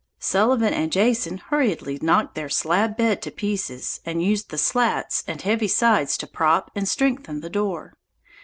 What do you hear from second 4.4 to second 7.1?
the slats and heavy sides to prop and